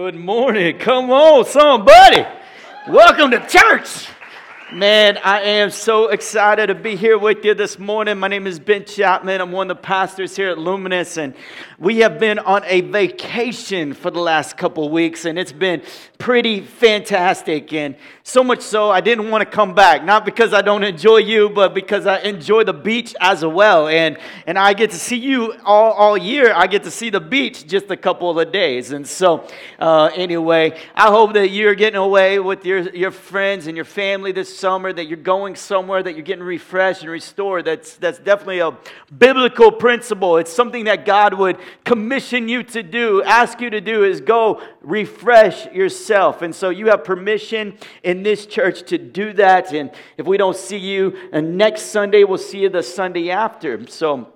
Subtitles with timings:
[0.00, 0.78] Good morning.
[0.78, 2.24] Come on, somebody.
[2.86, 4.06] Welcome to church.
[4.72, 8.16] Man, I am so excited to be here with you this morning.
[8.16, 9.40] My name is Ben Chapman.
[9.40, 11.34] I'm one of the pastors here at Luminous, and
[11.80, 15.82] we have been on a vacation for the last couple weeks, and it's been
[16.18, 17.72] pretty fantastic.
[17.72, 20.04] And so much so, I didn't want to come back.
[20.04, 23.86] Not because I don't enjoy you, but because I enjoy the beach as well.
[23.88, 26.52] And, and I get to see you all, all year.
[26.52, 28.90] I get to see the beach just a couple of days.
[28.90, 29.46] And so,
[29.78, 34.32] uh, anyway, I hope that you're getting away with your, your friends and your family
[34.32, 37.64] this summer, that you're going somewhere, that you're getting refreshed and restored.
[37.64, 38.76] That's, that's definitely a
[39.16, 40.36] biblical principle.
[40.36, 44.60] It's something that God would commission you to do, ask you to do, is go
[44.88, 46.40] refresh yourself.
[46.40, 49.72] And so you have permission in this church to do that.
[49.72, 53.86] And if we don't see you and next Sunday, we'll see you the Sunday after.
[53.88, 54.32] So,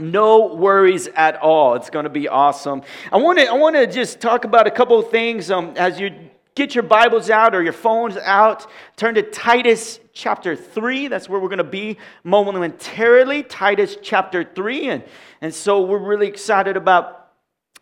[0.00, 1.76] no worries at all.
[1.76, 2.82] It's going to be awesome.
[3.12, 6.00] I want to I want to just talk about a couple of things um, as
[6.00, 6.10] you
[6.56, 8.68] get your Bibles out or your phones out.
[8.96, 11.06] Turn to Titus chapter 3.
[11.06, 13.44] That's where we're going to be momentarily.
[13.44, 14.88] Titus chapter 3.
[14.88, 15.04] And,
[15.40, 17.23] and so we're really excited about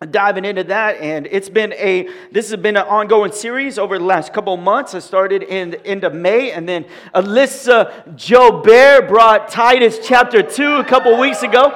[0.06, 4.04] diving into that and it's been a this has been an ongoing series over the
[4.04, 4.94] last couple months.
[4.94, 10.76] I started in the end of may and then alyssa jobert brought titus chapter 2
[10.76, 11.70] a couple weeks ago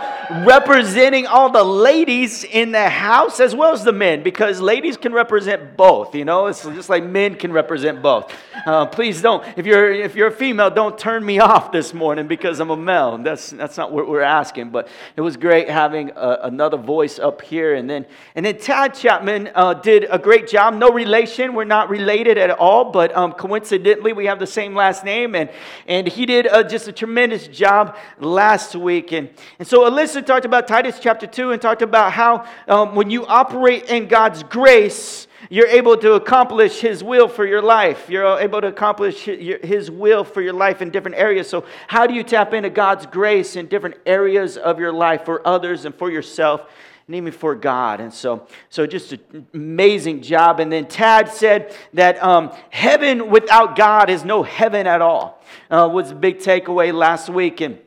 [0.44, 5.12] representing all the ladies in the house as well as the men because ladies can
[5.12, 6.46] represent both you know?
[6.46, 8.32] It's just like men can represent both.
[8.66, 12.26] Uh, please don't if you're if you're a female don't turn me off this morning
[12.26, 13.18] because i'm a male.
[13.18, 17.42] That's that's not what we're asking but it was great having a, another voice up
[17.42, 18.06] here and then
[18.36, 20.74] and then Tad Chapman uh, did a great job.
[20.74, 21.54] No relation.
[21.54, 25.34] We're not related at all, but um, coincidentally, we have the same last name.
[25.34, 25.48] And,
[25.86, 29.12] and he did uh, just a tremendous job last week.
[29.12, 33.08] And, and so Alyssa talked about Titus chapter 2 and talked about how um, when
[33.08, 38.10] you operate in God's grace, you're able to accomplish His will for your life.
[38.10, 41.48] You're able to accomplish His will for your life in different areas.
[41.48, 45.46] So, how do you tap into God's grace in different areas of your life for
[45.46, 46.68] others and for yourself?
[47.08, 48.00] Name for God.
[48.00, 50.58] And so, so just an amazing job.
[50.58, 55.40] And then Tad said that um, heaven without God is no heaven at all.
[55.70, 57.60] Uh, was a big takeaway last week.
[57.60, 57.78] And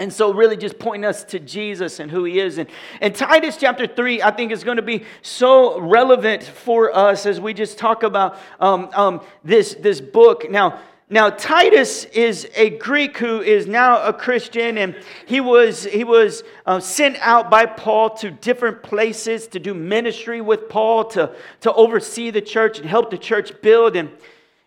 [0.00, 2.56] and so, really, just pointing us to Jesus and who He is.
[2.56, 2.70] And,
[3.02, 7.38] and Titus chapter 3, I think, is going to be so relevant for us as
[7.38, 10.50] we just talk about um, um, this, this book.
[10.50, 10.80] Now,
[11.12, 14.94] now, Titus is a Greek who is now a Christian, and
[15.26, 20.40] he was, he was uh, sent out by Paul to different places to do ministry
[20.40, 23.96] with Paul, to, to oversee the church and help the church build.
[23.96, 24.10] And,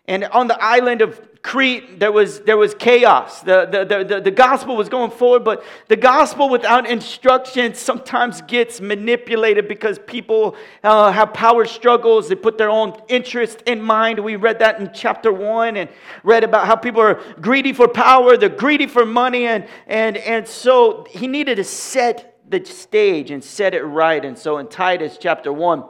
[0.06, 3.42] and on the island of Crete, there was, there was chaos.
[3.42, 8.80] The, the, the, the, gospel was going forward, but the gospel without instruction sometimes gets
[8.80, 12.30] manipulated because people uh, have power struggles.
[12.30, 14.18] They put their own interest in mind.
[14.20, 15.90] We read that in chapter one and
[16.22, 19.46] read about how people are greedy for power, they're greedy for money.
[19.46, 24.24] And, and, and so he needed to set the stage and set it right.
[24.24, 25.84] And so in Titus chapter one,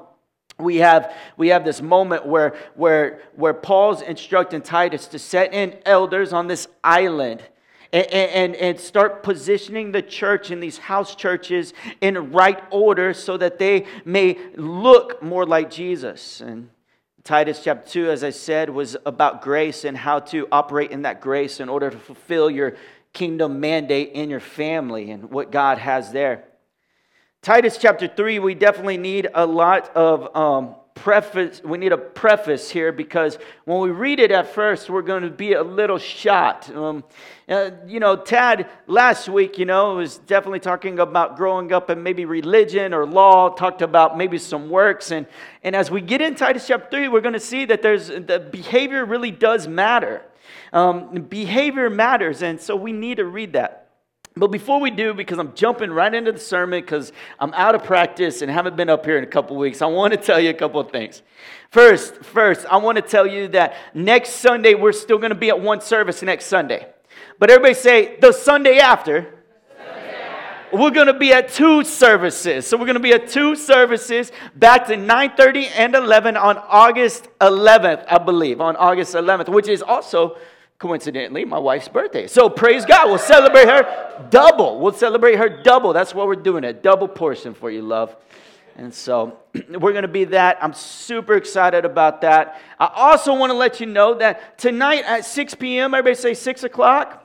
[0.59, 5.77] we have, we have this moment where, where, where Paul's instructing Titus to set in
[5.85, 7.43] elders on this island
[7.93, 13.37] and, and, and start positioning the church in these house churches in right order so
[13.37, 16.41] that they may look more like Jesus.
[16.41, 16.71] And
[17.25, 21.21] Titus chapter 2, as I said, was about grace and how to operate in that
[21.21, 22.77] grace in order to fulfill your
[23.13, 26.45] kingdom mandate in your family and what God has there.
[27.45, 31.63] Titus chapter 3, we definitely need a lot of um, preface.
[31.63, 35.31] We need a preface here because when we read it at first, we're going to
[35.31, 36.75] be a little shot.
[36.75, 37.05] Um,
[37.47, 42.03] uh, you know, Tad last week, you know, was definitely talking about growing up and
[42.03, 45.11] maybe religion or law, talked about maybe some works.
[45.11, 45.27] And,
[45.63, 48.49] and as we get in Titus chapter 3, we're going to see that there's the
[48.51, 50.23] behavior really does matter.
[50.73, 52.41] Um, behavior matters.
[52.41, 53.84] And so we need to read that.
[54.37, 57.85] But before we do, because I'm jumping right into the sermon because I'm out of
[57.85, 60.51] practice and haven't been up here in a couple weeks, I want to tell you
[60.51, 61.23] a couple of things.
[61.71, 65.51] First, first, I want to tell you that next Sunday we're still going to be
[65.51, 66.85] at one service next Sunday.
[67.39, 69.39] But everybody say the Sunday after.
[70.73, 72.67] we're going to be at two services.
[72.67, 77.29] So we're going to be at two services back to 9:30 and 11 on August
[77.41, 80.37] 11th, I believe, on August 11th, which is also
[80.79, 82.27] coincidentally my wife's birthday.
[82.27, 83.09] So praise God.
[83.09, 84.81] We'll celebrate her double.
[84.81, 85.93] We'll celebrate her double.
[85.93, 88.17] That's what we're doing, a double portion for you, love.
[88.77, 89.39] And so
[89.69, 90.59] we're going to be that.
[90.61, 92.61] I'm super excited about that.
[92.79, 96.65] I also want to let you know that tonight at 6 p.m., everybody say 6
[96.65, 97.24] o'clock.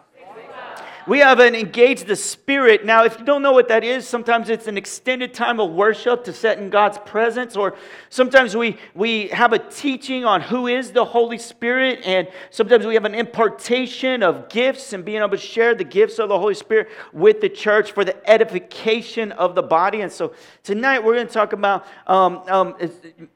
[1.10, 2.86] We have an engage the spirit.
[2.86, 6.24] Now, if you don't know what that is, sometimes it's an extended time of worship
[6.26, 7.76] to set in God's presence, or
[8.10, 12.94] sometimes we, we have a teaching on who is the Holy Spirit, and sometimes we
[12.94, 16.54] have an impartation of gifts and being able to share the gifts of the Holy
[16.54, 20.02] Spirit with the church for the edification of the body.
[20.02, 22.76] And so tonight we're going to talk about um, um,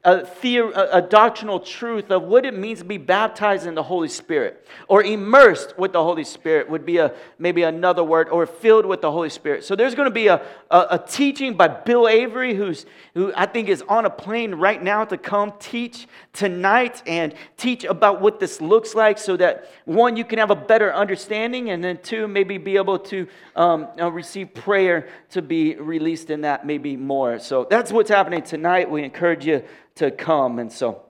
[0.04, 4.08] a, theor- a doctrinal truth of what it means to be baptized in the Holy
[4.08, 8.86] Spirit or immersed with the Holy Spirit would be a maybe another word, or filled
[8.86, 9.64] with the Holy Spirit.
[9.64, 10.40] So there's going to be a,
[10.70, 14.82] a, a, teaching by Bill Avery, who's, who I think is on a plane right
[14.82, 20.16] now to come teach tonight and teach about what this looks like so that one,
[20.16, 23.26] you can have a better understanding, and then two, maybe be able to
[23.56, 27.38] um, receive prayer to be released in that maybe more.
[27.38, 28.90] So that's what's happening tonight.
[28.90, 29.62] We encourage you
[29.96, 30.58] to come.
[30.58, 31.03] And so,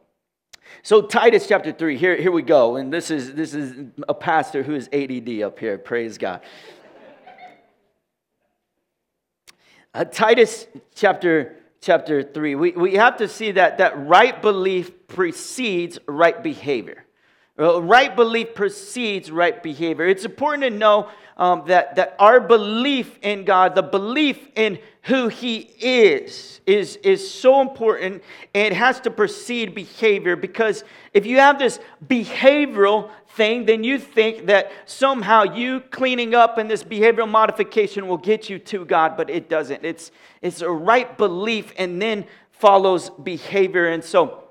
[0.83, 2.77] so Titus chapter 3, here, here we go.
[2.77, 3.75] And this is, this is
[4.09, 5.79] a pastor who is ADD up here.
[5.79, 6.41] Praise God.
[9.95, 15.99] Uh, Titus chapter, chapter 3, we, we have to see that, that right belief precedes
[16.09, 17.05] right behavior.
[17.57, 20.07] Uh, right belief precedes right behavior.
[20.07, 25.29] It's important to know um, that, that our belief in God, the belief in who
[25.29, 28.23] He is, is, is so important
[28.55, 33.99] and it has to precede behavior because if you have this behavioral thing, then you
[33.99, 39.17] think that somehow you cleaning up and this behavioral modification will get you to God,
[39.17, 39.85] but it doesn't.
[39.85, 40.11] It's,
[40.41, 43.89] it's a right belief and then follows behavior.
[43.89, 44.45] And so,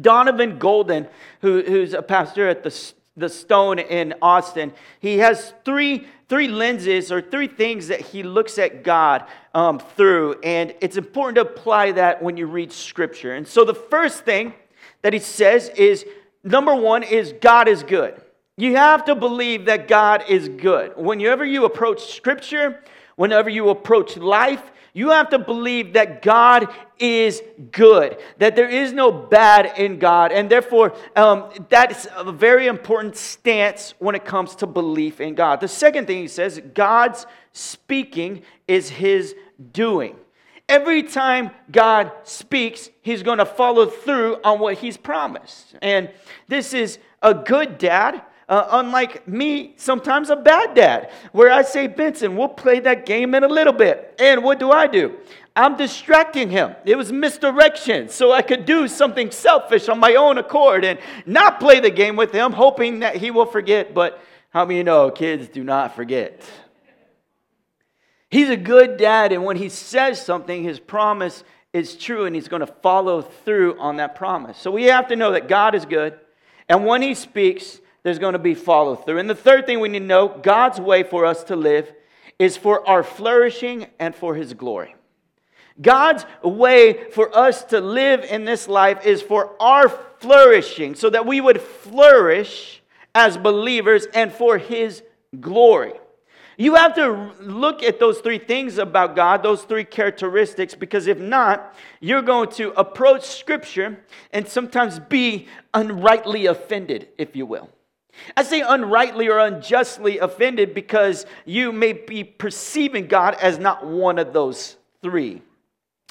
[0.00, 1.08] Donovan Golden,
[1.40, 2.70] who, who's a pastor at the
[3.18, 8.58] the stone in Austin, he has three, three lenses or three things that he looks
[8.58, 10.40] at God um, through.
[10.42, 13.34] And it's important to apply that when you read scripture.
[13.34, 14.54] And so the first thing
[15.02, 16.04] that he says is
[16.44, 18.20] number one is God is good.
[18.56, 20.96] You have to believe that God is good.
[20.96, 22.82] Whenever you approach scripture,
[23.18, 24.62] whenever you approach life,
[24.94, 26.68] you have to believe that God
[27.00, 27.42] is
[27.72, 30.30] good, that there is no bad in God.
[30.30, 35.60] And therefore, um, that's a very important stance when it comes to belief in God.
[35.60, 39.34] The second thing he says God's speaking is his
[39.72, 40.14] doing.
[40.68, 45.74] Every time God speaks, he's going to follow through on what he's promised.
[45.82, 46.08] And
[46.46, 51.86] this is a good dad uh, unlike me, sometimes a bad dad, where I say,
[51.86, 54.14] Benson, we'll play that game in a little bit.
[54.18, 55.18] And what do I do?
[55.54, 56.74] I'm distracting him.
[56.84, 61.60] It was misdirection, so I could do something selfish on my own accord and not
[61.60, 63.92] play the game with him, hoping that he will forget.
[63.92, 64.20] But
[64.50, 66.42] how many know kids do not forget?
[68.30, 72.48] He's a good dad, and when he says something, his promise is true, and he's
[72.48, 74.56] going to follow through on that promise.
[74.58, 76.18] So we have to know that God is good,
[76.68, 79.18] and when he speaks, there's going to be follow through.
[79.18, 81.92] And the third thing we need to know God's way for us to live
[82.38, 84.94] is for our flourishing and for His glory.
[85.80, 91.26] God's way for us to live in this life is for our flourishing, so that
[91.26, 92.82] we would flourish
[93.14, 95.02] as believers and for His
[95.40, 95.92] glory.
[96.56, 101.20] You have to look at those three things about God, those three characteristics, because if
[101.20, 107.70] not, you're going to approach Scripture and sometimes be unrightly offended, if you will.
[108.36, 114.18] I say unrightly or unjustly offended because you may be perceiving God as not one
[114.18, 115.42] of those three.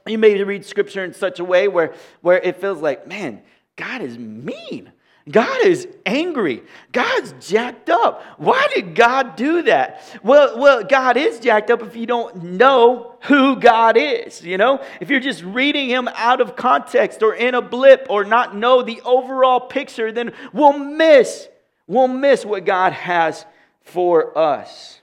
[0.05, 3.41] You may read scripture in such a way where, where it feels like, man,
[3.75, 4.91] God is mean.
[5.29, 6.63] God is angry.
[6.93, 8.23] God's jacked up.
[8.37, 10.01] Why did God do that?
[10.23, 14.81] Well, well, God is jacked up if you don't know who God is, you know?
[15.01, 18.81] If you're just reading him out of context or in a blip or not know
[18.81, 21.49] the overall picture, then we'll miss
[21.87, 23.45] we'll miss what God has
[23.81, 25.01] for us.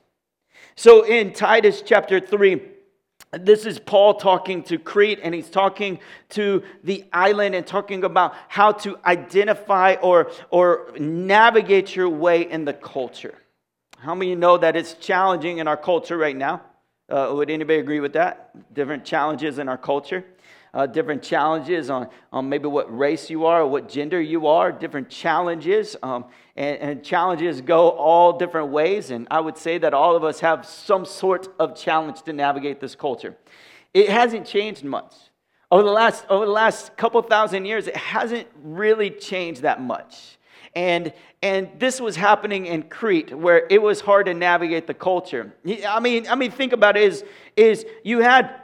[0.77, 2.61] So in Titus chapter 3,
[3.33, 5.99] this is Paul talking to Crete, and he's talking
[6.31, 12.65] to the island and talking about how to identify or, or navigate your way in
[12.65, 13.35] the culture.
[13.99, 16.63] How many know that it's challenging in our culture right now?
[17.09, 18.75] Uh, would anybody agree with that?
[18.75, 20.25] Different challenges in our culture.
[20.75, 24.73] Uh, different challenges on, on maybe what race you are or what gender you are,
[24.73, 25.97] different challenges.
[26.03, 26.27] Um,
[26.57, 29.11] and, and challenges go all different ways.
[29.11, 32.81] And I would say that all of us have some sort of challenge to navigate
[32.81, 33.37] this culture.
[33.95, 35.15] It hasn't changed much.
[35.71, 40.39] Over the last, over the last couple thousand years, it hasn't really changed that much.
[40.77, 45.55] And, and this was happening in Crete, where it was hard to navigate the culture.
[45.89, 47.25] I mean, I mean, think about it is,
[47.57, 48.64] is you had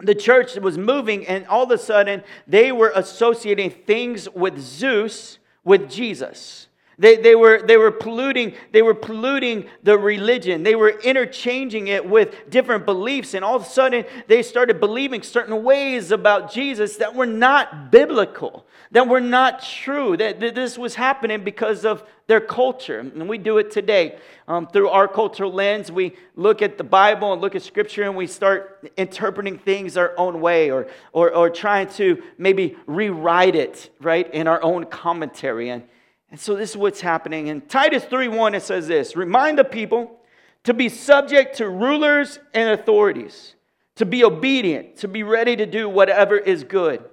[0.00, 5.38] the church was moving, and all of a sudden they were associating things with Zeus
[5.64, 6.67] with Jesus.
[7.00, 10.64] They, they, were, they were polluting they were polluting the religion.
[10.64, 15.22] They were interchanging it with different beliefs and all of a sudden they started believing
[15.22, 20.76] certain ways about jesus that were not biblical that were not true that, that this
[20.76, 23.00] was happening because of their culture.
[23.00, 24.18] And we do it today.
[24.46, 28.16] Um, through our cultural lens we look at the bible and look at scripture and
[28.16, 33.90] we start interpreting things our own way or, or, or trying to maybe rewrite it
[34.00, 35.68] right in our own commentary.
[35.68, 35.82] And
[36.30, 37.46] and so this is what's happening.
[37.46, 40.20] In Titus 3:1, it says this: remind the people
[40.64, 43.54] to be subject to rulers and authorities,
[43.96, 47.04] to be obedient, to be ready to do whatever is good,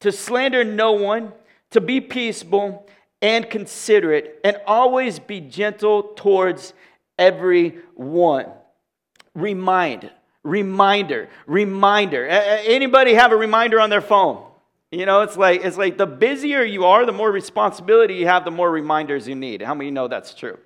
[0.00, 1.32] to slander no one,
[1.70, 2.86] to be peaceable
[3.22, 6.72] and considerate, and always be gentle towards
[7.18, 8.46] everyone.
[9.34, 10.10] Remind,
[10.42, 12.26] reminder, reminder.
[12.26, 14.49] Anybody have a reminder on their phone?
[14.90, 18.44] You know, it's like it's like the busier you are, the more responsibility you have,
[18.44, 19.62] the more reminders you need.
[19.62, 20.58] How many know that's true?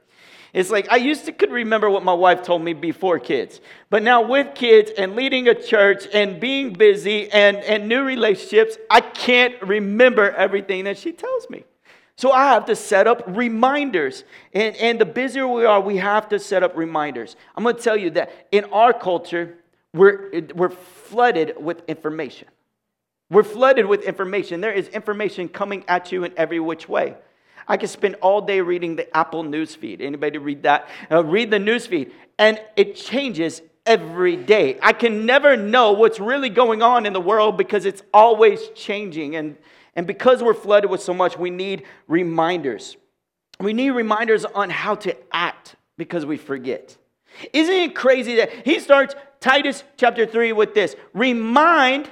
[0.54, 3.61] It's like I used to could remember what my wife told me before kids.
[3.90, 8.78] But now with kids and leading a church and being busy and, and new relationships,
[8.88, 11.64] I can't remember everything that she tells me.
[12.16, 14.23] So I have to set up reminders.
[14.52, 17.35] And, and the busier we are, we have to set up reminders.
[17.57, 19.59] I'm to tell you that in our culture,
[19.93, 22.47] we're, we're flooded with information.
[23.35, 24.61] We're flooded with information.
[24.61, 27.17] There is information coming at you in every which way.
[27.67, 30.00] I could spend all day reading the Apple news feed.
[30.00, 30.88] Anybody read that?
[31.11, 34.79] Uh, read the news feed, and it changes every day.
[34.81, 39.35] I can never know what's really going on in the world because it's always changing.
[39.35, 39.57] And,
[39.97, 42.97] and because we're flooded with so much, we need reminders.
[43.59, 46.97] We need reminders on how to act because we forget.
[47.53, 50.95] Isn't it crazy that he starts Titus chapter 3 with this?
[51.12, 52.09] Remind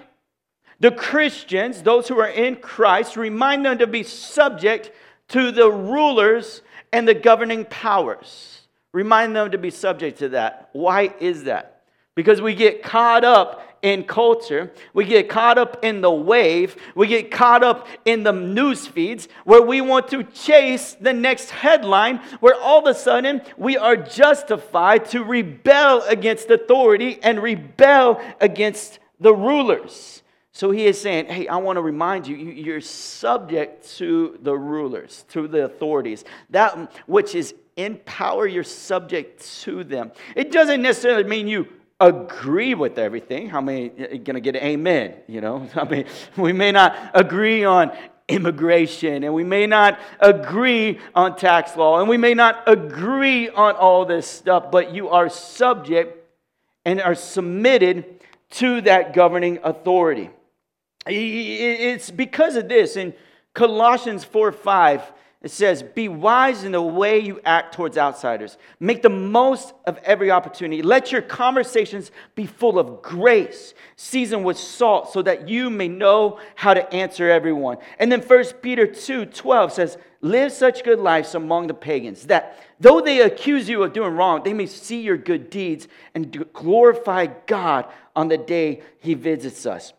[0.83, 4.91] the Christians, those who are in Christ, remind them to be subject
[5.29, 6.61] to the rulers
[6.93, 8.63] and the governing powers.
[8.93, 10.71] Remind them to be subject to that.
[10.73, 11.85] Why is that?
[12.17, 17.07] Because we get caught up in culture, we get caught up in the wave, we
[17.07, 22.19] get caught up in the news feeds where we want to chase the next headline,
[22.41, 28.99] where all of a sudden we are justified to rebel against authority and rebel against
[29.21, 30.22] the rulers.
[30.55, 35.25] So he is saying, hey, I want to remind you, you're subject to the rulers,
[35.31, 36.25] to the authorities.
[36.51, 40.13] That mm, which is in power, you're subject to them.
[40.37, 41.69] It doesn't necessarily mean you
[41.99, 43.49] agree with everything.
[43.49, 45.15] How many going to get amen?
[45.27, 46.05] You know, I mean,
[46.37, 47.93] we may not agree on
[48.29, 53.75] immigration, and we may not agree on tax law, and we may not agree on
[53.77, 56.19] all this stuff, but you are subject
[56.85, 60.29] and are submitted to that governing authority.
[61.07, 62.97] It's because of this.
[62.97, 63.15] In
[63.55, 68.57] Colossians 4 5, it says, Be wise in the way you act towards outsiders.
[68.79, 70.83] Make the most of every opportunity.
[70.83, 76.39] Let your conversations be full of grace, seasoned with salt, so that you may know
[76.55, 77.79] how to answer everyone.
[77.99, 82.57] And then 1 Peter 2 12 says, Live such good lives among the pagans, that
[82.79, 87.27] though they accuse you of doing wrong, they may see your good deeds and glorify
[87.47, 89.93] God on the day he visits us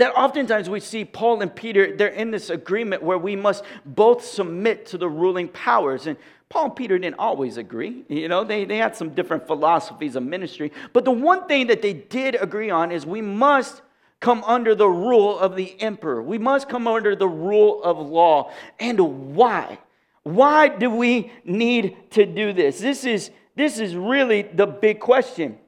[0.00, 4.24] that oftentimes we see Paul and Peter, they're in this agreement where we must both
[4.24, 6.06] submit to the ruling powers.
[6.06, 6.16] And
[6.48, 8.04] Paul and Peter didn't always agree.
[8.08, 10.72] You know, they, they had some different philosophies of ministry.
[10.92, 13.82] But the one thing that they did agree on is we must
[14.20, 16.22] come under the rule of the emperor.
[16.22, 18.52] We must come under the rule of law.
[18.80, 19.78] And why?
[20.22, 22.80] Why do we need to do this?
[22.80, 25.58] This is, this is really the big question.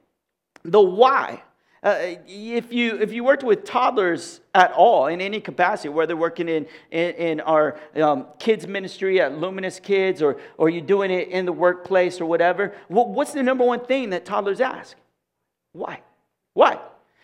[0.63, 1.43] The why.
[1.83, 6.47] Uh, if, you, if you worked with toddlers at all in any capacity, whether working
[6.47, 11.29] in, in, in our um, kids ministry at Luminous Kids or, or you're doing it
[11.29, 14.95] in the workplace or whatever, what's the number one thing that toddlers ask?
[15.73, 16.01] Why?
[16.53, 16.79] Why?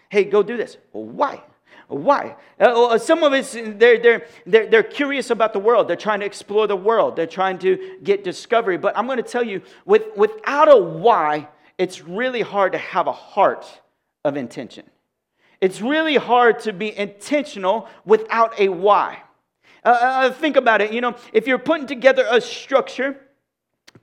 [0.09, 0.77] Hey, go do this.
[0.91, 1.43] why?
[1.87, 2.35] Why?
[2.59, 5.87] Uh, some of us, they're, they're, they're, they're curious about the world.
[5.87, 7.15] They're trying to explore the world.
[7.15, 8.77] They're trying to get discovery.
[8.77, 11.47] But I'm going to tell you, with, without a why,
[11.77, 13.81] it's really hard to have a heart
[14.27, 14.85] of intention.
[15.61, 19.23] It's really hard to be intentional without a why.
[19.83, 20.91] Uh, uh, think about it.
[20.91, 23.17] You know, if you're putting together a structure,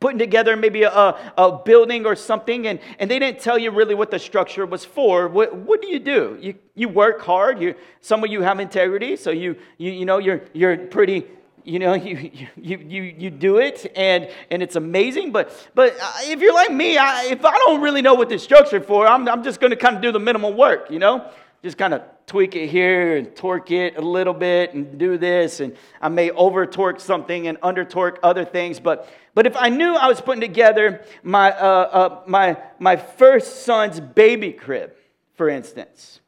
[0.00, 3.94] putting together maybe a, a building or something, and, and they didn't tell you really
[3.94, 6.38] what the structure was for, what, what do you do?
[6.40, 7.60] You, you work hard.
[7.60, 11.26] You, some of you have integrity, so you, you, you know, you're, you're pretty
[11.64, 16.12] you know you, you, you, you do it and, and it's amazing but, but uh,
[16.22, 19.28] if you're like me I, if i don't really know what this structure for i'm,
[19.28, 21.30] I'm just going to kind of do the minimal work you know?
[21.62, 25.60] Just kind of tweak it here and torque it a little bit and do this
[25.60, 29.68] and i may over torque something and under torque other things but but if i
[29.70, 34.92] knew i was putting together my uh, uh, my my first son's baby crib
[35.36, 36.20] for instance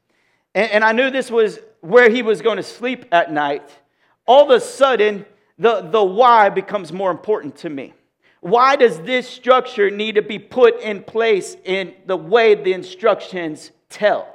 [0.54, 3.70] and, and i knew this was where he was going to sleep at night
[4.26, 5.24] all of a sudden,
[5.58, 7.94] the, the why becomes more important to me.
[8.40, 13.72] Why does this structure need to be put in place in the way the instructions
[13.88, 14.32] tell?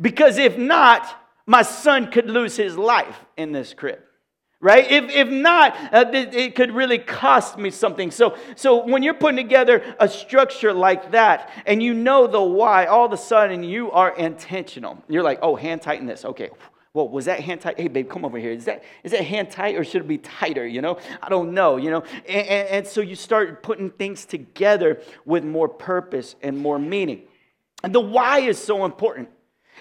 [0.00, 1.06] Because if not,
[1.46, 4.00] my son could lose his life in this crib
[4.64, 4.90] right?
[4.90, 8.10] If, if not uh, it could really cost me something.
[8.10, 12.86] So so when you're putting together a structure like that and you know the why
[12.86, 15.04] all of a sudden you are intentional.
[15.06, 16.24] You're like oh hand tighten this.
[16.24, 16.48] Okay
[16.94, 17.78] well, was that hand tight?
[17.78, 18.52] Hey, babe, come over here.
[18.52, 20.64] Is that, is that hand tight or should it be tighter?
[20.64, 22.04] You know, I don't know, you know.
[22.28, 27.22] And, and, and so you start putting things together with more purpose and more meaning.
[27.82, 29.28] And the why is so important.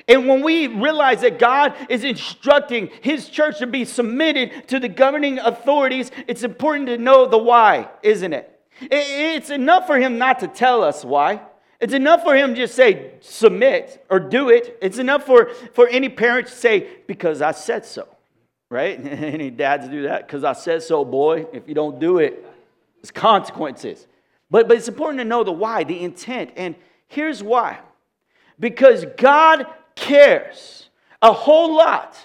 [0.07, 4.89] And when we realize that God is instructing His church to be submitted to the
[4.89, 8.59] governing authorities, it's important to know the why, isn't it?
[8.81, 11.41] It's enough for Him not to tell us why.
[11.83, 14.77] It's enough for him to just say, submit or do it.
[14.81, 18.07] It's enough for, for any parent to say, because I said so,
[18.69, 18.97] right?
[19.05, 20.25] any dads do that?
[20.25, 21.45] Because I said so, boy.
[21.51, 22.41] If you don't do it,
[23.01, 24.07] there's consequences.
[24.49, 26.51] But, but it's important to know the why, the intent.
[26.55, 26.75] And
[27.07, 27.79] here's why
[28.57, 30.87] because God cares
[31.21, 32.15] a whole lot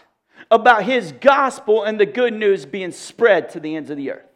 [0.53, 4.28] about his gospel and the good news being spread to the ends of the earth.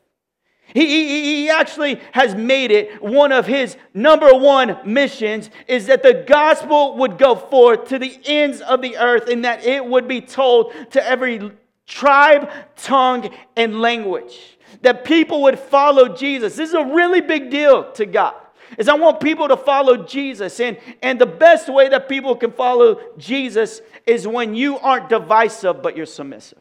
[0.74, 6.02] He, he, he, actually has made it one of his number one missions is that
[6.02, 10.08] the gospel would go forth to the ends of the earth and that it would
[10.08, 11.52] be told to every
[11.86, 14.58] tribe, tongue, and language.
[14.80, 16.56] That people would follow Jesus.
[16.56, 18.34] This is a really big deal to God.
[18.78, 20.58] Is I want people to follow Jesus.
[20.58, 25.82] And, and the best way that people can follow Jesus is when you aren't divisive,
[25.82, 26.60] but you're submissive.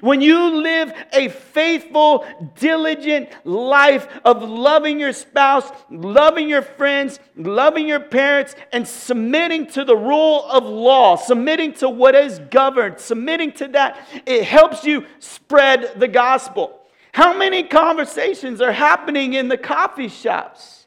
[0.00, 2.24] When you live a faithful,
[2.54, 9.84] diligent life of loving your spouse, loving your friends, loving your parents, and submitting to
[9.84, 15.06] the rule of law, submitting to what is governed, submitting to that, it helps you
[15.18, 16.80] spread the gospel.
[17.12, 20.86] How many conversations are happening in the coffee shops,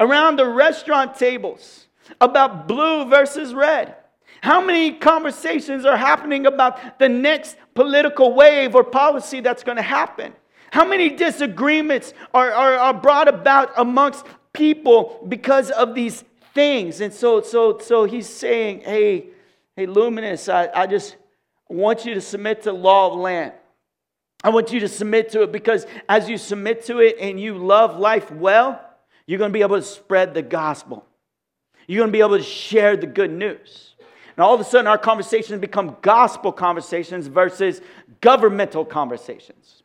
[0.00, 1.86] around the restaurant tables,
[2.20, 3.94] about blue versus red?
[4.42, 9.82] How many conversations are happening about the next political wave or policy that's going to
[9.82, 10.32] happen?
[10.72, 16.24] How many disagreements are, are, are brought about amongst people because of these
[16.54, 17.00] things?
[17.00, 19.26] And so, so, so he's saying, hey,
[19.76, 21.16] hey, Luminous, I, I just
[21.68, 23.52] want you to submit to law of land.
[24.42, 27.56] I want you to submit to it because as you submit to it and you
[27.58, 28.80] love life well,
[29.24, 31.06] you're going to be able to spread the gospel.
[31.86, 33.91] You're going to be able to share the good news.
[34.42, 37.80] And all of a sudden, our conversations become gospel conversations versus
[38.20, 39.84] governmental conversations.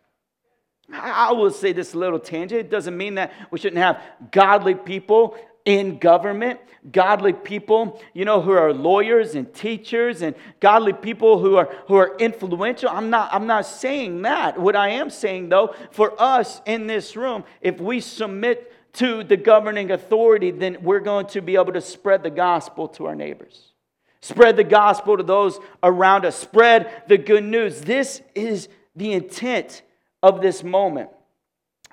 [0.92, 2.62] I will say this little tangent.
[2.62, 6.60] It doesn't mean that we shouldn't have godly people in government,
[6.92, 11.94] godly people, you know, who are lawyers and teachers and godly people who are who
[11.94, 12.90] are influential.
[12.90, 14.60] I'm not I'm not saying that.
[14.60, 19.38] What I am saying though, for us in this room, if we submit to the
[19.38, 23.74] governing authority, then we're going to be able to spread the gospel to our neighbors.
[24.22, 26.36] Spread the gospel to those around us.
[26.36, 27.82] Spread the good news.
[27.82, 29.84] This is the intent
[30.24, 31.10] of this moment.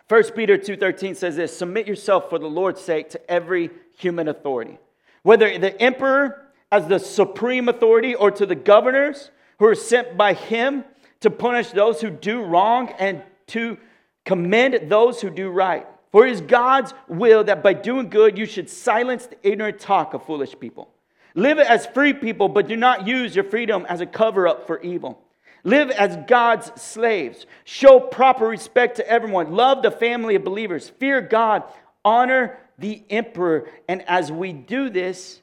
[0.08, 4.78] 1 Peter 2:13 says this, submit yourself for the Lord's sake to every human authority.
[5.22, 10.34] Whether the emperor as the supreme authority or to the governors who are sent by
[10.34, 10.84] him
[11.20, 13.78] to punish those who do wrong and to
[14.24, 15.86] commend those who do right.
[16.10, 20.14] For it is God's will that by doing good you should silence the ignorant talk
[20.14, 20.93] of foolish people.
[21.34, 24.80] Live as free people, but do not use your freedom as a cover up for
[24.80, 25.20] evil.
[25.64, 27.46] Live as God's slaves.
[27.64, 29.52] Show proper respect to everyone.
[29.52, 30.88] Love the family of believers.
[30.88, 31.64] Fear God.
[32.04, 33.68] Honor the emperor.
[33.88, 35.40] And as we do this,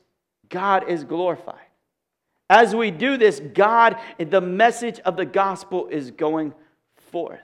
[0.48, 1.56] God is glorified.
[2.50, 6.54] As we do this, God, the message of the gospel is going
[7.12, 7.40] forth.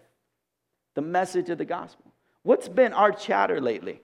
[0.95, 2.11] The message of the gospel.
[2.43, 4.01] What's been our chatter lately?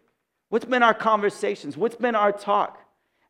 [0.50, 1.78] What's been our conversations?
[1.78, 2.80] What's been our talk?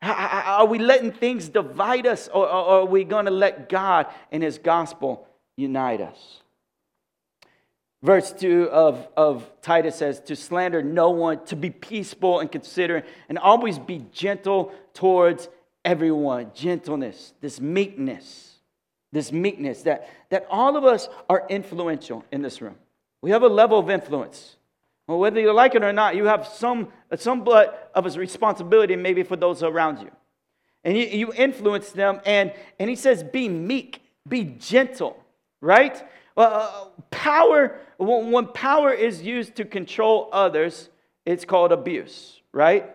[0.04, 4.58] Are we letting things divide us, or are we going to let God and His
[4.58, 6.40] gospel unite us?
[8.02, 13.06] Verse 2 of, of Titus says, To slander no one, to be peaceful and considerate,
[13.30, 15.48] and always be gentle towards
[15.86, 16.50] everyone.
[16.54, 18.56] Gentleness, this meekness,
[19.10, 22.76] this meekness, that, that all of us are influential in this room.
[23.22, 24.56] We have a level of influence.
[25.06, 29.22] Well, whether you like it or not, you have some, somewhat of a responsibility maybe
[29.22, 30.10] for those around you.
[30.82, 35.22] And you, you influence them, and, and he says, be meek, be gentle,
[35.60, 36.02] right?
[36.36, 40.88] Uh, power, when power is used to control others,
[41.24, 42.94] it's called abuse, right?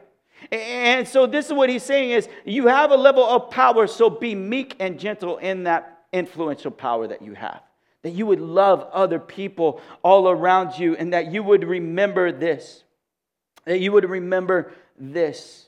[0.51, 4.09] And so this is what he's saying is you have a level of power, so
[4.09, 7.61] be meek and gentle in that influential power that you have.
[8.03, 12.83] That you would love other people all around you and that you would remember this.
[13.65, 15.67] That you would remember this.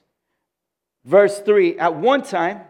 [1.04, 2.62] Verse 3 At one time,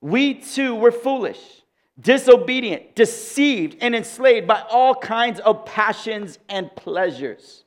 [0.00, 1.60] we too were foolish
[2.00, 7.64] disobedient, deceived, and enslaved by all kinds of passions and pleasures.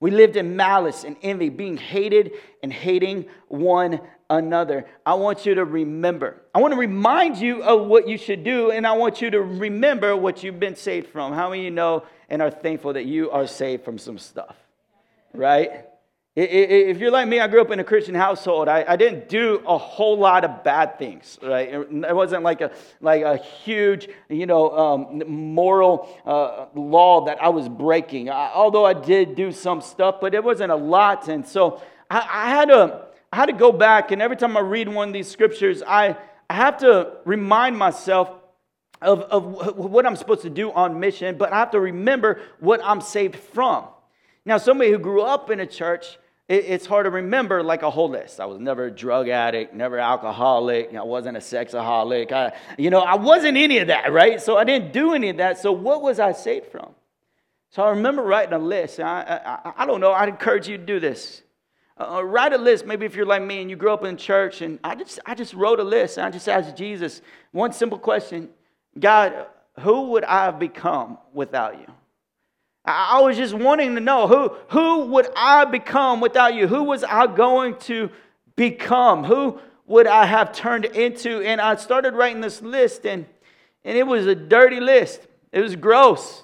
[0.00, 4.00] We lived in malice and envy, being hated and hating one
[4.38, 4.86] another.
[5.04, 6.42] I want you to remember.
[6.54, 9.40] I want to remind you of what you should do, and I want you to
[9.40, 11.32] remember what you've been saved from.
[11.32, 14.56] How many you know and are thankful that you are saved from some stuff?
[15.34, 15.86] Right?
[16.34, 18.66] If you're like me, I grew up in a Christian household.
[18.66, 21.68] I, didn't do a whole lot of bad things, right?
[21.68, 22.70] It wasn't like a,
[23.02, 28.30] like a huge, you know, um, moral uh, law that I was breaking.
[28.30, 31.28] I, although I did do some stuff, but it wasn't a lot.
[31.28, 34.60] And so I, I, had to, I had to go back, and every time I
[34.60, 36.16] read one of these scriptures, I,
[36.50, 38.30] I have to remind myself
[39.00, 42.80] of, of what I'm supposed to do on mission, but I have to remember what
[42.84, 43.86] I'm saved from.
[44.44, 46.18] Now, somebody who grew up in a church,
[46.48, 48.38] it's hard to remember like a whole list.
[48.38, 50.94] I was never a drug addict, never alcoholic.
[50.94, 52.32] I wasn't a sexaholic.
[52.32, 54.42] I, you know, I wasn't any of that, right?
[54.42, 55.58] So I didn't do any of that.
[55.58, 56.90] So what was I saved from?
[57.70, 59.00] So I remember writing a list.
[59.00, 60.12] I, I, I don't know.
[60.12, 61.42] I'd encourage you to do this.
[61.98, 62.86] Uh, uh, write a list.
[62.86, 65.34] Maybe if you're like me and you grew up in church, and I just, I
[65.34, 66.18] just wrote a list.
[66.18, 67.20] And I just asked Jesus
[67.52, 68.48] one simple question:
[68.98, 69.46] God,
[69.80, 71.86] who would I have become without you?
[72.84, 76.66] I was just wanting to know who, who would I become without you?
[76.66, 78.10] Who was I going to
[78.56, 79.22] become?
[79.22, 81.42] Who would I have turned into?
[81.42, 83.24] And I started writing this list, and,
[83.84, 85.20] and it was a dirty list.
[85.52, 86.42] It was gross.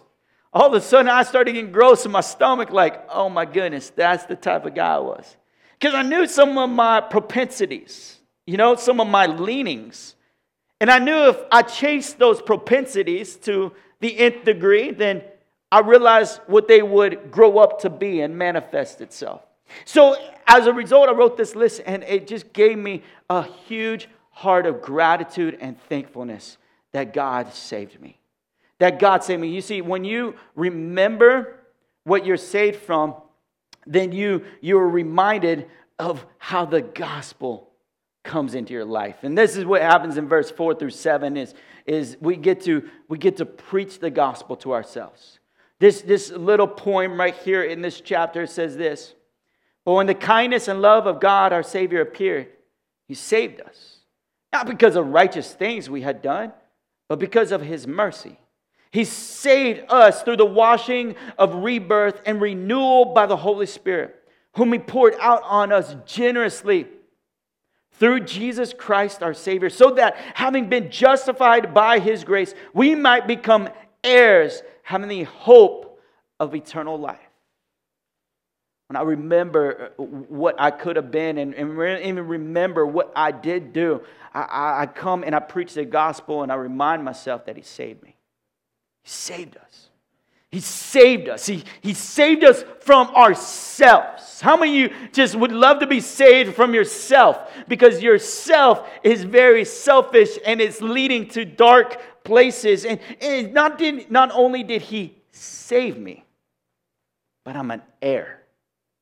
[0.53, 3.91] All of a sudden, I started getting gross in my stomach, like, oh my goodness,
[3.91, 5.37] that's the type of guy I was.
[5.79, 10.15] Because I knew some of my propensities, you know, some of my leanings.
[10.81, 15.23] And I knew if I chased those propensities to the nth degree, then
[15.71, 19.43] I realized what they would grow up to be and manifest itself.
[19.85, 24.09] So, as a result, I wrote this list and it just gave me a huge
[24.31, 26.57] heart of gratitude and thankfulness
[26.93, 28.18] that God saved me.
[28.79, 29.49] That God saved me.
[29.49, 31.57] You see, when you remember
[32.05, 33.15] what you're saved from,
[33.87, 37.71] then you, you're reminded of how the gospel
[38.23, 39.17] comes into your life.
[39.23, 41.55] And this is what happens in verse 4 through 7 is,
[41.87, 45.41] is we, get to, we get to preach the gospel to ourselves.
[45.81, 49.15] This, this little poem right here in this chapter says this
[49.85, 52.49] But when the kindness and love of God, our Savior, appeared,
[53.07, 54.01] He saved us.
[54.53, 56.53] Not because of righteous things we had done,
[57.09, 58.39] but because of His mercy.
[58.91, 64.17] He saved us through the washing of rebirth and renewal by the Holy Spirit,
[64.55, 66.87] whom He poured out on us generously
[67.93, 73.27] through Jesus Christ our Savior, so that having been justified by His grace, we might
[73.27, 73.69] become
[74.03, 76.01] heirs having the hope
[76.41, 77.19] of eternal life.
[78.87, 81.73] When I remember uh, what I could have been and, and
[82.03, 86.51] even remember what I did do, I, I come and I preach the gospel and
[86.51, 88.15] I remind myself that He saved me.
[89.09, 89.89] He saved us.
[90.51, 91.47] He saved us.
[91.47, 94.39] He, he saved us from ourselves.
[94.43, 97.39] How many of you just would love to be saved from yourself?
[97.69, 102.85] Because yourself is very selfish and it's leading to dark places.
[102.85, 106.27] And, and not, did, not only did he save me,
[107.45, 108.43] but I'm an heir.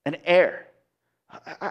[0.04, 0.65] An heir.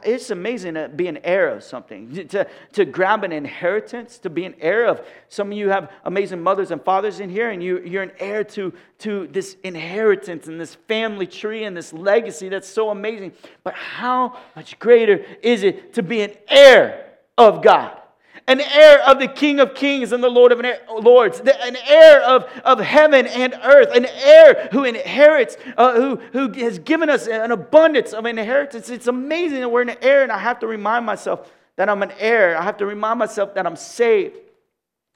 [0.04, 4.46] It's amazing to be an heir of something, to, to grab an inheritance, to be
[4.46, 5.06] an heir of.
[5.30, 8.44] Some of you have amazing mothers and fathers in here, and you, you're an heir
[8.44, 13.34] to, to this inheritance and this family tree and this legacy that's so amazing.
[13.64, 18.02] But how much greater is it to be an heir of God?
[18.48, 20.64] An heir of the King of Kings and the Lord of
[21.04, 26.52] Lords, an heir of, of heaven and earth, an heir who inherits, uh, who, who
[26.64, 28.90] has given us an abundance of inheritance.
[28.90, 32.14] It's amazing that we're an heir, and I have to remind myself that I'm an
[32.20, 32.58] heir.
[32.58, 34.38] I have to remind myself that I'm saved.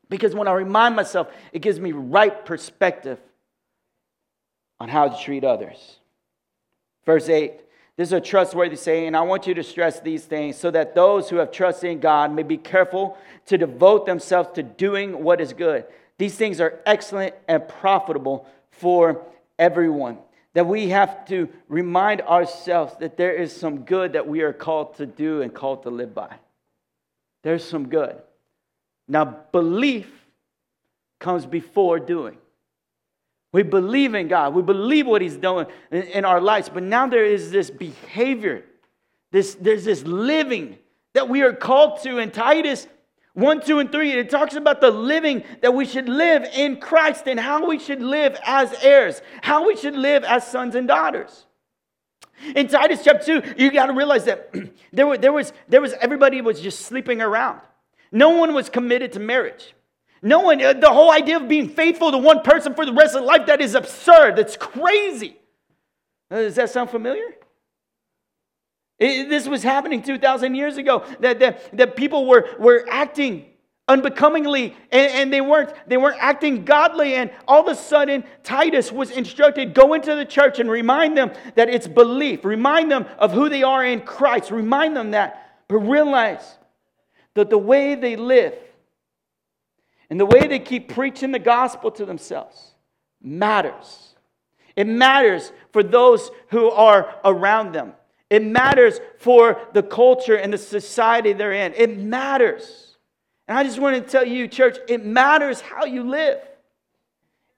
[0.10, 3.20] Because when I remind myself, it gives me right perspective
[4.80, 5.98] on how to treat others.
[7.06, 7.62] Verse 8
[8.00, 10.96] this is a trustworthy saying, and I want you to stress these things so that
[10.96, 15.42] those who have trusted in God may be careful to devote themselves to doing what
[15.42, 15.84] is good.
[16.18, 19.26] These things are excellent and profitable for
[19.60, 20.18] everyone.
[20.54, 24.96] That we have to remind ourselves that there is some good that we are called
[24.96, 26.34] to do and called to live by.
[27.44, 28.16] There's some good.
[29.10, 30.10] Now, belief
[31.20, 32.38] comes before doing.
[33.52, 34.54] We believe in God.
[34.54, 36.70] We believe what He's doing in, in our lives.
[36.70, 38.64] But now there is this behavior,
[39.32, 40.78] this, there's this living
[41.14, 42.20] that we are called to.
[42.20, 42.88] In Titus
[43.34, 47.28] 1, 2, and 3, it talks about the living that we should live in Christ
[47.28, 51.46] and how we should live as heirs, how we should live as sons and daughters.
[52.56, 54.54] In Titus chapter 2, you got to realize that
[54.94, 57.62] there, were, there, was, there was everybody was just sleeping around.
[58.12, 59.74] No one was committed to marriage.
[60.22, 63.16] No one, uh, the whole idea of being faithful to one person for the rest
[63.16, 64.36] of life, that is absurd.
[64.36, 65.38] That's crazy.
[66.30, 67.36] Uh, does that sound familiar?
[69.00, 73.46] It, this was happening 2,000 years ago, that, that, that people were, were acting
[73.88, 78.92] unbecomingly and, and, they weren't they weren't acting godly and all of a sudden titus
[78.92, 83.32] was instructed go into the church and remind them that it's belief remind them of
[83.32, 86.60] who they are in christ remind them that but realize
[87.34, 88.54] that the way they live
[90.10, 92.74] and the way they keep preaching the gospel to themselves
[93.22, 94.16] matters.
[94.76, 97.94] It matters for those who are around them.
[98.30, 101.74] It matters for the culture and the society they're in.
[101.76, 102.98] It matters.
[103.48, 106.40] And I just want to tell you, church, it matters how you live.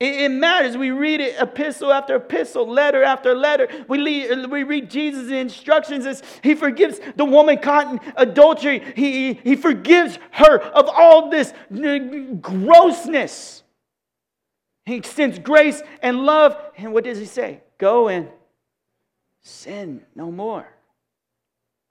[0.01, 0.75] It, matters.
[0.75, 3.67] We read it epistle after epistle, letter after letter.
[3.87, 8.81] We, lead, we read Jesus' instructions as he forgives the woman caught in adultery.
[8.95, 11.53] He, he forgives her of all this
[12.41, 13.61] grossness.
[14.85, 16.57] He extends grace and love.
[16.77, 17.61] And what does he say?
[17.77, 18.27] Go and
[19.43, 20.67] sin no more.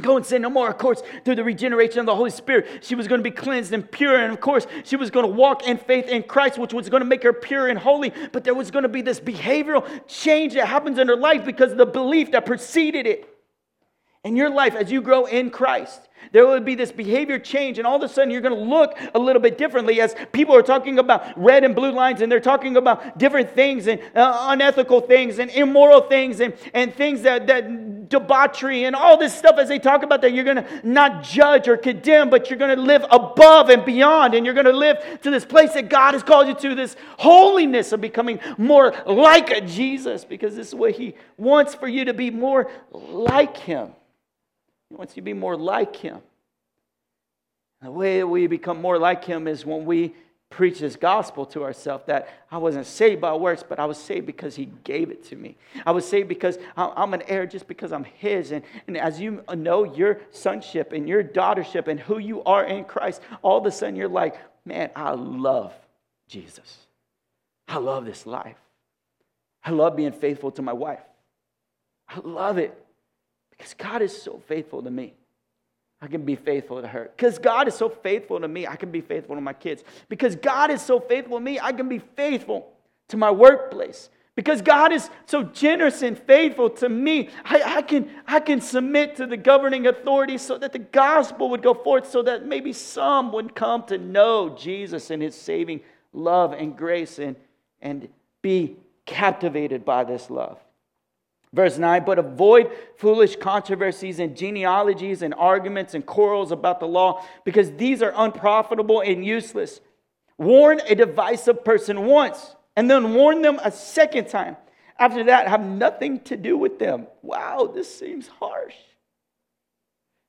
[0.01, 0.69] Go and sin no more.
[0.69, 3.73] Of course, through the regeneration of the Holy Spirit, she was going to be cleansed
[3.73, 4.17] and pure.
[4.17, 7.01] And of course, she was going to walk in faith in Christ, which was going
[7.03, 8.13] to make her pure and holy.
[8.33, 11.73] But there was going to be this behavioral change that happens in her life because
[11.73, 13.27] of the belief that preceded it.
[14.23, 17.87] In your life, as you grow in Christ, there will be this behavior change, and
[17.87, 20.63] all of a sudden you're going to look a little bit differently as people are
[20.63, 25.01] talking about red and blue lines, and they're talking about different things and uh, unethical
[25.01, 29.69] things and immoral things and, and things that, that debauchery and all this stuff as
[29.69, 30.33] they talk about that.
[30.33, 34.35] You're going to not judge or condemn, but you're going to live above and beyond,
[34.35, 36.97] and you're going to live to this place that God has called you to, this
[37.19, 42.15] holiness of becoming more like Jesus, because this is what He wants for you to
[42.15, 43.93] be more like Him.
[44.91, 46.19] He wants you to be more like Him.
[47.81, 50.15] The way that we become more like Him is when we
[50.51, 54.27] preach this gospel to ourselves that I wasn't saved by works, but I was saved
[54.27, 55.57] because He gave it to me.
[55.87, 58.51] I was saved because I'm an heir just because I'm His.
[58.51, 62.85] And, and as you know your sonship and your daughtership and who you are in
[62.85, 65.73] Christ, all of a sudden you're like, man, I love
[66.29, 66.79] Jesus.
[67.69, 68.57] I love this life.
[69.65, 71.01] I love being faithful to my wife.
[72.09, 72.77] I love it.
[73.61, 75.13] Because God is so faithful to me.
[76.01, 77.11] I can be faithful to her.
[77.15, 79.85] Because God is so faithful to me, I can be faithful to my kids.
[80.09, 82.73] Because God is so faithful to me, I can be faithful
[83.09, 84.09] to my workplace.
[84.35, 89.17] Because God is so generous and faithful to me, I, I, can, I can submit
[89.17, 93.31] to the governing authority so that the gospel would go forth, so that maybe some
[93.33, 95.83] would come to know Jesus and his saving
[96.15, 97.37] love and grace and,
[97.83, 98.09] and
[98.41, 100.59] be captivated by this love.
[101.53, 107.25] Verse 9, but avoid foolish controversies and genealogies and arguments and quarrels about the law,
[107.45, 109.81] because these are unprofitable and useless.
[110.39, 114.57] Warn a divisive person once, and then warn them a second time.
[114.97, 117.09] After that, have nothing to do with them.
[117.23, 118.75] Wow, this seems harsh.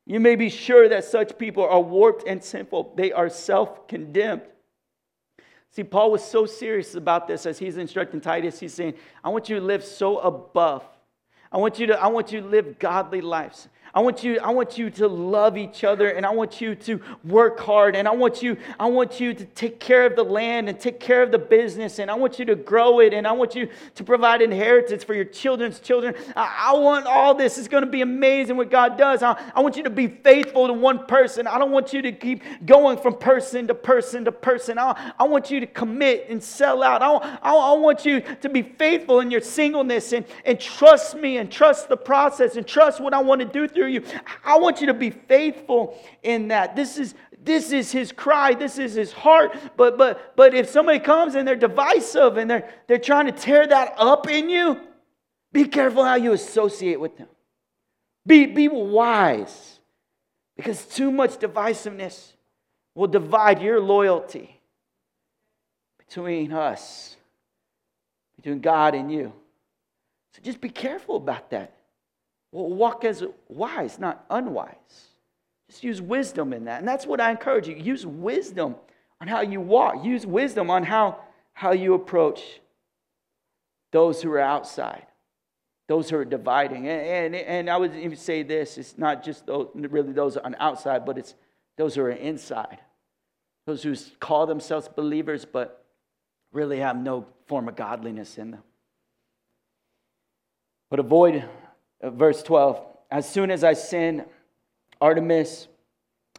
[0.07, 4.41] You may be sure that such people are warped and sinful, they are self condemned.
[5.69, 8.59] See, Paul was so serious about this as he's instructing Titus.
[8.59, 10.83] He's saying, I want you to live so above
[11.51, 13.67] I want you to, I want you to live godly lives.
[13.93, 17.01] I want you, I want you to love each other and I want you to
[17.25, 20.69] work hard and I want you, I want you to take care of the land
[20.69, 23.33] and take care of the business and I want you to grow it and I
[23.33, 26.15] want you to provide inheritance for your children's children.
[26.37, 27.57] I, I want all this.
[27.57, 29.23] It's going to be amazing what God does.
[29.23, 31.45] I, I want you to be faithful to one person.
[31.45, 34.79] I don't want you to keep going from person to person to person.
[34.79, 37.01] I, I want you to commit and sell out.
[37.01, 41.37] I, I, I want you to be faithful in your singleness and, and trust me
[41.37, 44.03] and trust the process and trust what I want to do through through you.
[44.45, 46.75] I want you to be faithful in that.
[46.75, 49.57] This is this is his cry, this is his heart.
[49.75, 53.65] But but but if somebody comes and they're divisive and they're they're trying to tear
[53.65, 54.79] that up in you,
[55.51, 57.27] be careful how you associate with them.
[58.27, 59.79] Be, be wise.
[60.55, 62.33] Because too much divisiveness
[62.93, 64.61] will divide your loyalty
[65.97, 67.15] between us,
[68.35, 69.33] between God and you.
[70.35, 71.73] So just be careful about that.
[72.51, 74.75] Well, walk as wise, not unwise.
[75.69, 76.79] Just use wisdom in that.
[76.79, 77.75] And that's what I encourage you.
[77.75, 78.75] Use wisdom
[79.21, 80.03] on how you walk.
[80.03, 81.19] Use wisdom on how,
[81.53, 82.59] how you approach
[83.91, 85.05] those who are outside,
[85.87, 86.87] those who are dividing.
[86.87, 90.55] And, and, and I would even say this it's not just those, really those on
[90.59, 91.35] outside, but it's
[91.77, 92.79] those who are inside.
[93.65, 95.85] Those who call themselves believers, but
[96.51, 98.63] really have no form of godliness in them.
[100.89, 101.47] But avoid,
[102.01, 104.25] Uh, verse 12, as soon as I send
[105.01, 105.67] Artemas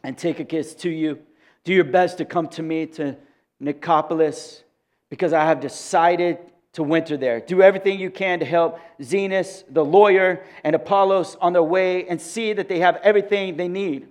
[0.03, 1.19] and Tychicus to you,
[1.63, 3.15] do your best to come to me to
[3.61, 4.63] Nicopolis,
[5.09, 6.39] because I have decided
[6.73, 7.39] to winter there.
[7.39, 12.19] Do everything you can to help Zenas, the lawyer, and Apollos on their way and
[12.19, 14.07] see that they have everything they need.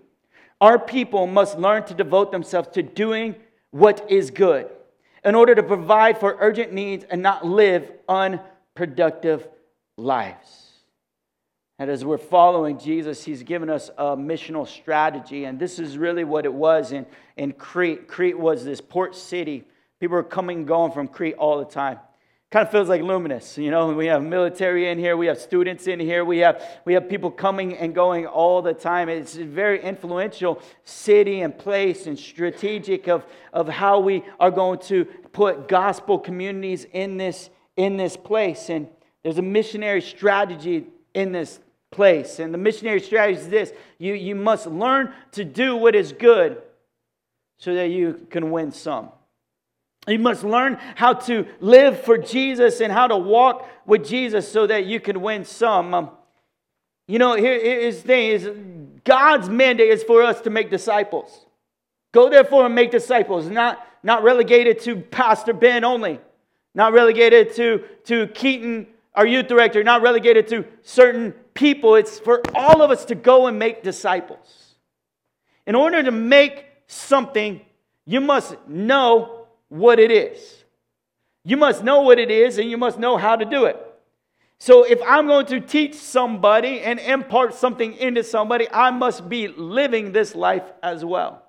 [0.60, 3.34] Our people must learn to devote themselves to doing
[3.72, 4.70] what is good
[5.24, 9.48] in order to provide for urgent needs and not live unproductive
[9.96, 10.61] lives.
[11.82, 15.46] And as we're following Jesus, he's given us a missional strategy.
[15.46, 18.06] And this is really what it was in, in Crete.
[18.06, 19.64] Crete was this port city.
[19.98, 21.98] People were coming and going from Crete all the time.
[22.52, 23.58] Kind of feels like Luminous.
[23.58, 26.94] You know, we have military in here, we have students in here, we have, we
[26.94, 29.08] have people coming and going all the time.
[29.08, 34.78] It's a very influential city and place and strategic of, of how we are going
[34.82, 38.70] to put gospel communities in this, in this place.
[38.70, 38.86] And
[39.24, 41.58] there's a missionary strategy in this
[41.92, 42.38] place.
[42.38, 46.60] And the missionary strategy is this you, you must learn to do what is good
[47.58, 49.10] so that you can win some.
[50.08, 54.66] You must learn how to live for Jesus and how to walk with Jesus so
[54.66, 55.94] that you can win some.
[55.94, 56.10] Um,
[57.06, 58.50] you know, here is the thing is
[59.04, 61.46] God's mandate is for us to make disciples.
[62.12, 66.20] Go therefore and make disciples, not, not relegated to Pastor Ben only,
[66.74, 71.94] not relegated to, to Keaton, our youth director, not relegated to certain people.
[71.96, 74.74] It's for all of us to go and make disciples.
[75.66, 77.60] In order to make something,
[78.04, 80.64] you must know what it is.
[81.44, 83.76] You must know what it is and you must know how to do it.
[84.58, 89.48] So, if I'm going to teach somebody and impart something into somebody, I must be
[89.48, 91.42] living this life as well.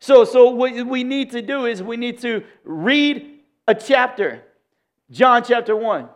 [0.00, 4.42] So, so what we need to do is we need to read a chapter,
[5.12, 6.08] John chapter 1.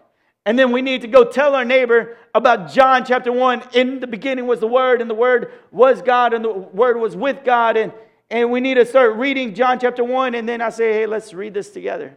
[0.47, 3.63] And then we need to go tell our neighbor about John chapter 1.
[3.73, 7.17] In the beginning was the Word, and the Word was God, and the Word was
[7.17, 7.93] with God, and
[8.31, 11.35] and we need to start reading John chapter 1 and then I say, "Hey, let's
[11.35, 12.17] read this together."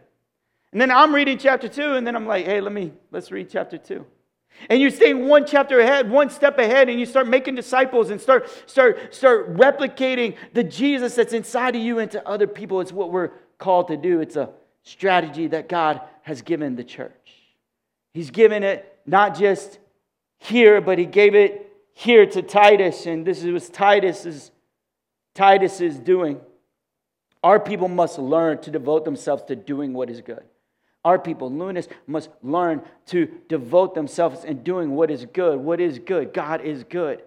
[0.72, 3.48] And then I'm reading chapter 2 and then I'm like, "Hey, let me let's read
[3.50, 4.04] chapter 2."
[4.68, 8.20] And you're staying one chapter ahead, one step ahead, and you start making disciples and
[8.20, 12.80] start, start, start replicating the Jesus that's inside of you into other people.
[12.80, 14.20] It's what we're called to do.
[14.20, 14.50] It's a
[14.82, 17.37] strategy that God has given the church.
[18.18, 19.78] He's given it not just
[20.40, 23.06] here, but He gave it here to Titus.
[23.06, 24.50] And this was Titus's
[25.36, 26.40] Titus is doing.
[27.44, 30.42] Our people must learn to devote themselves to doing what is good.
[31.04, 35.60] Our people, Lunas, must learn to devote themselves in doing what is good.
[35.60, 36.34] What is good?
[36.34, 37.22] God is good.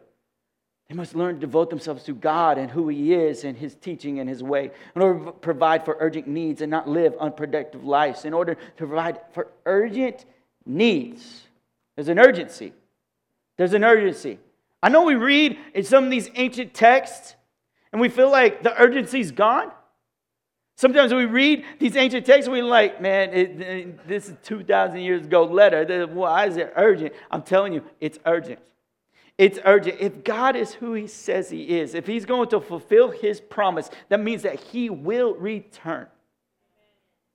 [0.89, 4.19] They must learn to devote themselves to God and who He is and His teaching
[4.19, 8.25] and His way in order to provide for urgent needs and not live unproductive lives.
[8.25, 10.25] In order to provide for urgent
[10.65, 11.47] needs,
[11.95, 12.73] there's an urgency.
[13.57, 14.39] There's an urgency.
[14.81, 17.35] I know we read in some of these ancient texts
[17.91, 19.71] and we feel like the urgency's gone.
[20.75, 24.99] Sometimes we read these ancient texts and we're like, man, it, it, this is 2,000
[24.99, 26.07] years ago letter.
[26.07, 27.13] Why is it urgent?
[27.29, 28.59] I'm telling you, it's urgent.
[29.37, 29.97] It's urgent.
[29.99, 33.89] If God is who He says He is, if He's going to fulfill His promise,
[34.09, 36.07] that means that He will return.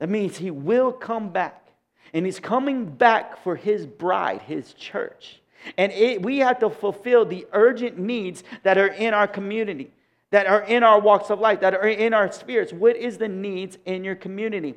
[0.01, 1.66] That means He will come back.
[2.13, 5.41] And He's coming back for His bride, His church.
[5.77, 9.91] And it, we have to fulfill the urgent needs that are in our community
[10.31, 12.73] that are in our walks of life, that are in our spirits.
[12.73, 14.75] What is the needs in your community?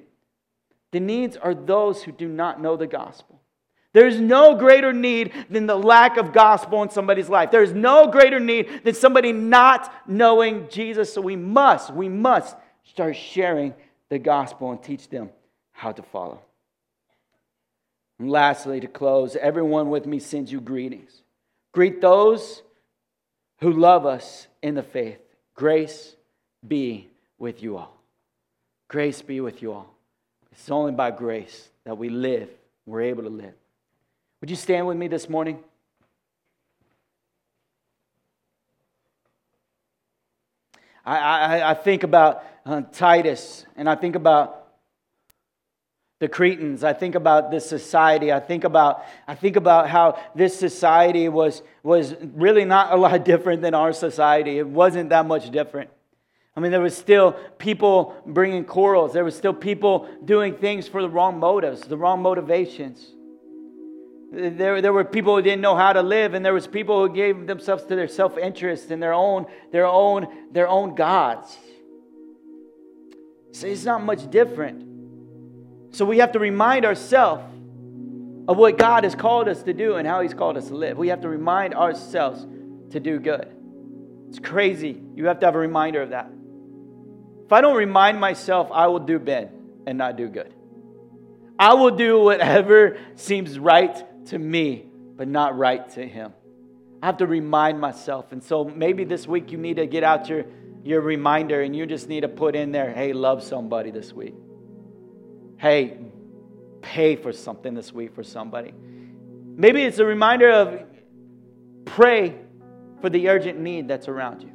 [0.92, 3.42] The needs are those who do not know the gospel.
[3.92, 7.50] There's no greater need than the lack of gospel in somebody's life.
[7.50, 11.12] There's no greater need than somebody not knowing Jesus.
[11.12, 13.74] So we must, we must start sharing
[14.10, 15.30] the gospel and teach them
[15.72, 16.40] how to follow.
[18.20, 21.22] And lastly, to close, everyone with me sends you greetings.
[21.72, 22.62] Greet those
[23.60, 25.20] who love us in the faith.
[25.56, 26.16] Grace
[26.68, 27.08] be
[27.38, 27.98] with you all.
[28.90, 29.96] Grace be with you all.
[30.52, 32.50] It's only by grace that we live,
[32.86, 33.54] we're able to live.
[34.42, 35.60] Would you stand with me this morning?
[41.06, 44.59] I, I, I think about uh, Titus and I think about
[46.20, 46.84] the Cretans.
[46.84, 48.32] I think about this society.
[48.32, 53.24] I think about, I think about how this society was, was really not a lot
[53.32, 54.60] different than our society.
[54.60, 55.90] It wasn't that much different.
[56.56, 59.14] I mean, there was still people bringing quarrels.
[59.14, 63.14] There was still people doing things for the wrong motives, the wrong motivations.
[64.32, 67.14] There, there were people who didn't know how to live, and there was people who
[67.14, 71.58] gave themselves to their self-interest and their own, their own, their own gods.
[73.52, 74.89] So it's not much different.
[75.92, 77.44] So we have to remind ourselves
[78.48, 80.98] of what God has called us to do and how He's called us to live.
[80.98, 82.46] We have to remind ourselves
[82.92, 83.48] to do good.
[84.30, 85.02] It's crazy.
[85.16, 86.32] You have to have a reminder of that.
[87.46, 89.52] If I don't remind myself, I will do bad
[89.86, 90.54] and not do good.
[91.58, 94.86] I will do whatever seems right to me,
[95.16, 96.34] but not right to Him.
[97.02, 98.32] I have to remind myself.
[98.32, 100.46] And so maybe this week you need to get out your,
[100.84, 104.36] your reminder and you just need to put in there, hey, love somebody this week.
[105.60, 105.98] Hey,
[106.82, 108.74] pay for something this week for somebody.
[108.74, 110.84] Maybe it's a reminder of
[111.84, 112.36] pray
[113.02, 114.52] for the urgent need that's around you.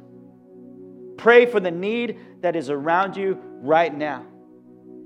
[1.15, 4.25] Pray for the need that is around you right now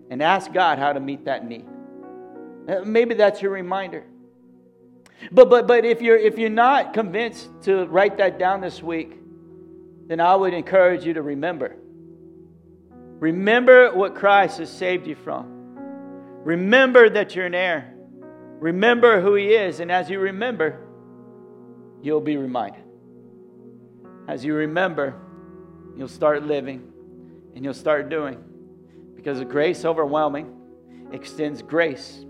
[0.10, 1.66] and ask God how to meet that need.
[2.70, 4.06] Uh, maybe that's your reminder.
[5.34, 9.18] But, but, but if, you're, if you're not convinced to write that down this week,
[10.08, 11.76] then I would encourage you to remember.
[13.20, 15.59] Remember what Christ has saved you from.
[16.44, 17.94] Remember that you're an heir.
[18.60, 19.80] Remember who He is.
[19.80, 20.80] And as you remember,
[22.02, 22.84] you'll be reminded.
[24.28, 25.16] As you remember,
[25.98, 26.92] you'll start living
[27.56, 28.44] and you'll start doing.
[29.16, 30.56] Because grace overwhelming
[31.12, 32.26] extends grace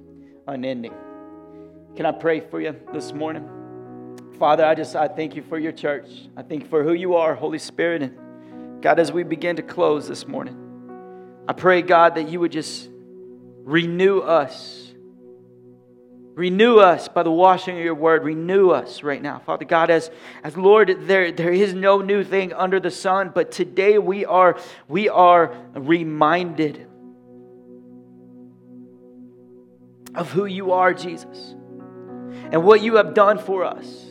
[0.48, 0.94] unending.
[1.96, 3.48] Can I pray for you this morning?
[4.40, 6.08] Father, I just I thank you for your church.
[6.38, 8.04] I thank you for who you are, Holy Spirit.
[8.04, 10.56] And God, as we begin to close this morning,
[11.48, 12.89] I pray, God, that you would just
[13.70, 14.94] renew us.
[16.36, 18.24] Renew us by the washing of your word.
[18.24, 19.40] Renew us right now.
[19.40, 20.10] Father God, as,
[20.44, 24.58] as Lord, there, there is no new thing under the sun, but today we are,
[24.88, 26.88] we are reminded
[30.16, 31.56] of who you are, Jesus
[32.52, 34.06] and what you have done for us.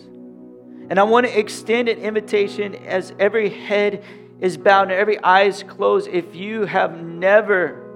[0.91, 4.03] And I want to extend an invitation as every head
[4.41, 6.09] is bowed and every eye is closed.
[6.09, 7.88] If you have never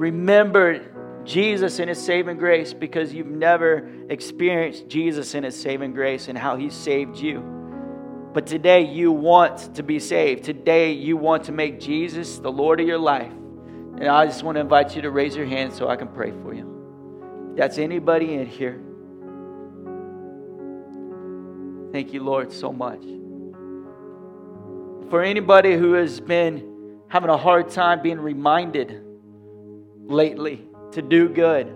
[0.00, 6.28] remembered Jesus and His saving grace because you've never experienced Jesus and His saving grace
[6.28, 7.40] and how He saved you.
[8.32, 10.44] But today you want to be saved.
[10.44, 13.30] Today you want to make Jesus the Lord of your life.
[13.30, 16.30] And I just want to invite you to raise your hand so I can pray
[16.30, 17.52] for you.
[17.54, 18.80] That's anybody in here.
[21.92, 23.02] Thank you, Lord, so much.
[25.10, 29.09] For anybody who has been having a hard time being reminded
[30.10, 31.66] lately to do good,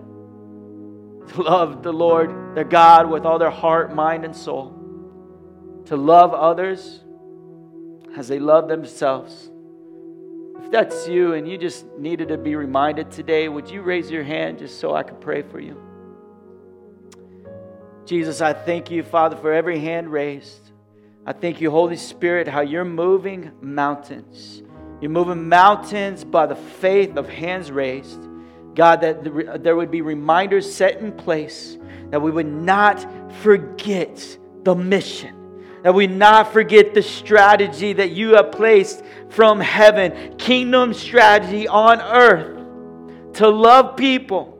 [1.29, 4.73] to love the Lord, their God, with all their heart, mind, and soul,
[5.85, 7.01] to love others
[8.15, 9.49] as they love themselves.
[10.61, 14.23] If that's you and you just needed to be reminded today, would you raise your
[14.23, 15.81] hand just so I could pray for you?
[18.05, 20.71] Jesus, I thank you, Father, for every hand raised.
[21.25, 24.61] I thank you, Holy Spirit, how you're moving mountains.
[25.01, 28.19] You're moving mountains by the faith of hands raised.
[28.75, 31.77] God, that there would be reminders set in place
[32.09, 33.05] that we would not
[33.41, 40.35] forget the mission, that we not forget the strategy that you have placed from heaven,
[40.37, 44.55] kingdom strategy on earth to love people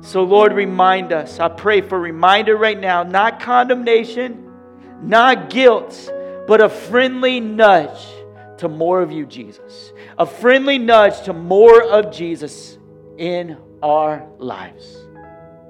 [0.00, 1.40] so, Lord, remind us.
[1.40, 4.50] I pray for reminder right now, not condemnation,
[5.02, 6.10] not guilt,
[6.46, 8.06] but a friendly nudge
[8.58, 9.92] to more of you, Jesus.
[10.18, 12.78] A friendly nudge to more of Jesus
[13.16, 15.07] in our lives.